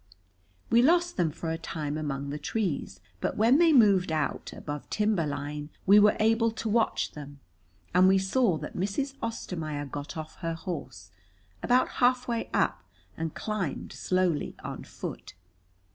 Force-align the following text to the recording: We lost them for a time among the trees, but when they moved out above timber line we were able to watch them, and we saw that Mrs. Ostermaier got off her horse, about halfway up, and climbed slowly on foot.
We 0.71 0.81
lost 0.81 1.15
them 1.15 1.29
for 1.29 1.51
a 1.51 1.59
time 1.59 1.95
among 1.95 2.31
the 2.31 2.39
trees, 2.39 3.01
but 3.19 3.37
when 3.37 3.59
they 3.59 3.71
moved 3.71 4.11
out 4.11 4.51
above 4.51 4.89
timber 4.89 5.27
line 5.27 5.69
we 5.85 5.99
were 5.99 6.17
able 6.19 6.49
to 6.49 6.67
watch 6.67 7.11
them, 7.11 7.39
and 7.93 8.07
we 8.07 8.17
saw 8.17 8.57
that 8.57 8.75
Mrs. 8.75 9.13
Ostermaier 9.21 9.85
got 9.85 10.17
off 10.17 10.37
her 10.37 10.55
horse, 10.55 11.11
about 11.61 11.87
halfway 12.01 12.49
up, 12.51 12.83
and 13.15 13.35
climbed 13.35 13.93
slowly 13.93 14.55
on 14.63 14.83
foot. 14.85 15.35